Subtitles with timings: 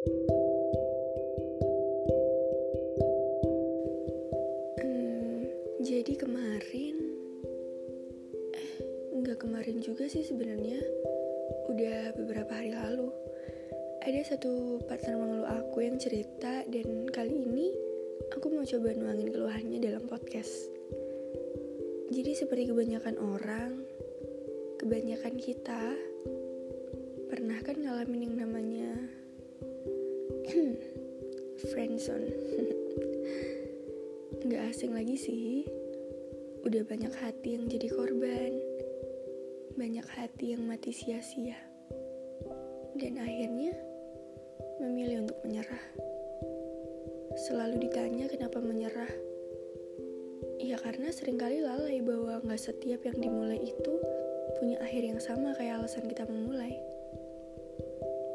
[0.00, 0.16] Hmm,
[5.84, 6.96] jadi kemarin,
[8.56, 8.80] eh,
[9.12, 10.80] nggak kemarin juga sih sebenarnya,
[11.68, 13.12] udah beberapa hari lalu.
[14.00, 17.68] Ada satu partner mengeluh aku yang cerita dan kali ini
[18.32, 20.72] aku mau coba nuangin keluhannya dalam podcast.
[22.08, 23.84] Jadi seperti kebanyakan orang,
[24.80, 25.92] kebanyakan kita
[27.28, 29.19] pernah kan ngalamin yang namanya
[31.70, 32.30] friendzone.
[34.46, 35.68] Nggak asing lagi sih,
[36.64, 38.52] udah banyak hati yang jadi korban,
[39.76, 41.56] banyak hati yang mati sia-sia,
[42.96, 43.76] dan akhirnya
[44.80, 45.84] memilih untuk menyerah.
[47.48, 49.12] Selalu ditanya kenapa menyerah.
[50.60, 53.94] Ya karena sering kali lalai bahwa nggak setiap yang dimulai itu
[54.60, 56.76] punya akhir yang sama kayak alasan kita memulai.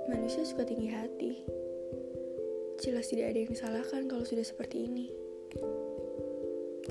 [0.10, 1.44] Manusia suka tinggi hati.
[2.84, 5.08] Jelas tidak ada yang disalahkan kalau sudah seperti ini.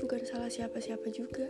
[0.01, 1.45] Bukan salah siapa-siapa juga.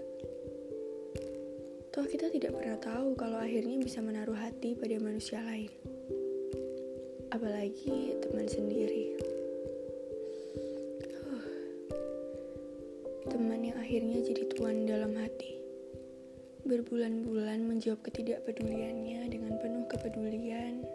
[1.95, 5.71] Toh kita tidak pernah tahu kalau akhirnya bisa menaruh hati pada manusia lain.
[7.31, 9.15] Apalagi teman sendiri.
[13.31, 15.55] Teman yang akhirnya jadi tuan dalam hati.
[16.67, 20.94] Berbulan-bulan menjawab ketidakpeduliannya dengan penuh kepedulian.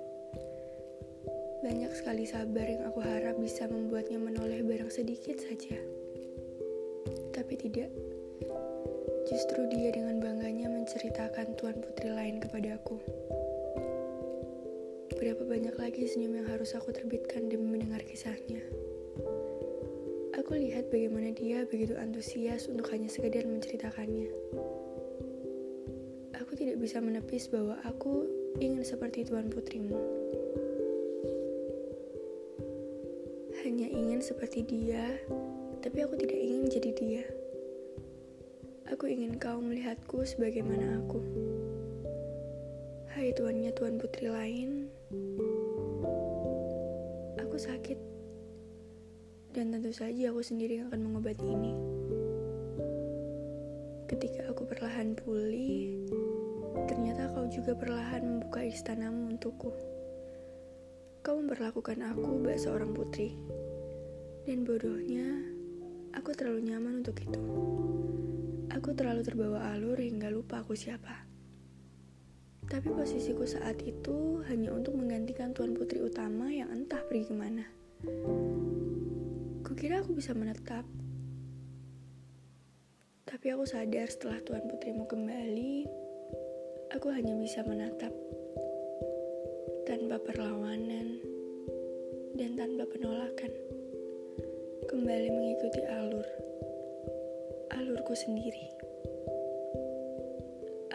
[1.61, 5.77] Banyak sekali sabar yang aku harap bisa membuatnya menoleh barang sedikit saja.
[7.37, 7.93] Tapi tidak.
[9.29, 12.97] Justru dia dengan bangganya menceritakan tuan putri lain kepadaku.
[15.21, 18.65] Berapa banyak lagi senyum yang harus aku terbitkan demi mendengar kisahnya.
[20.41, 24.33] Aku lihat bagaimana dia begitu antusias untuk hanya sekedar menceritakannya.
[26.41, 28.25] Aku tidak bisa menepis bahwa aku
[28.65, 30.20] ingin seperti tuan putrimu.
[33.61, 35.21] Hanya ingin seperti dia,
[35.85, 37.25] tapi aku tidak ingin jadi dia.
[38.89, 41.21] Aku ingin kau melihatku sebagaimana aku.
[43.13, 44.89] Hai tuannya tuan putri lain,
[47.37, 48.01] aku sakit
[49.53, 51.77] dan tentu saja aku sendiri akan mengobati ini.
[54.09, 56.01] Ketika aku perlahan pulih,
[56.89, 60.00] ternyata kau juga perlahan membuka istanamu untukku.
[61.21, 63.37] Kau memperlakukan aku bak seorang putri.
[64.49, 65.45] Dan bodohnya,
[66.17, 67.43] aku terlalu nyaman untuk itu.
[68.73, 71.29] Aku terlalu terbawa alur hingga lupa aku siapa.
[72.65, 77.69] Tapi posisiku saat itu hanya untuk menggantikan tuan putri utama yang entah pergi ke mana.
[79.61, 80.89] Kukira aku bisa menetap.
[83.29, 85.85] Tapi aku sadar setelah Tuan Putrimu kembali,
[86.97, 88.11] aku hanya bisa menatap.
[89.87, 91.21] Tanpa perlawanan
[92.35, 93.53] dan tanpa penolakan.
[94.89, 96.29] Kembali mengikuti alur.
[97.77, 98.67] Alurku sendiri.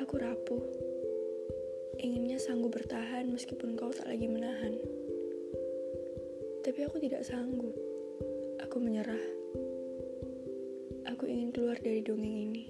[0.02, 0.66] Aku rapuh.
[2.02, 4.76] Inginnya sanggup bertahan meskipun kau tak lagi menahan.
[6.66, 7.78] Tapi aku tidak sanggup.
[8.66, 9.22] Aku menyerah.
[11.14, 12.66] Aku ingin keluar dari dongeng ini.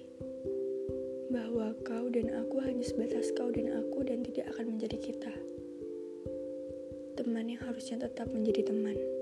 [1.31, 5.54] Bahwa kau dan aku hanya sebatas kau dan aku dan tidak akan menjadi kita.
[7.25, 9.14] Teman yang harusnya tetap menjadi teman.